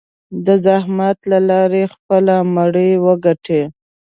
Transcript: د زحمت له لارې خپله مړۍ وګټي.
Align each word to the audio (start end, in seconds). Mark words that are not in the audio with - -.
د 0.45 0.47
زحمت 0.65 1.17
له 1.31 1.39
لارې 1.49 1.83
خپله 1.93 2.35
مړۍ 2.55 2.91
وګټي. 3.05 3.61